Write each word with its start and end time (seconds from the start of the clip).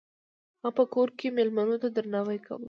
هغه 0.61 0.69
په 0.77 0.83
کور 0.93 1.09
کې 1.17 1.35
میلمنو 1.37 1.75
ته 1.81 1.87
درناوی 1.95 2.39
کاوه. 2.45 2.59